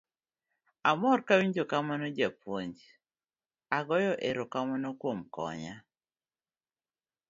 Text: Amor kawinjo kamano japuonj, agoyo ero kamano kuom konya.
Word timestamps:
Amor 0.89 1.19
kawinjo 1.27 1.63
kamano 1.71 2.05
japuonj, 2.17 2.75
agoyo 3.77 4.13
ero 4.29 4.43
kamano 4.51 4.89
kuom 4.99 5.19
konya. 5.35 5.75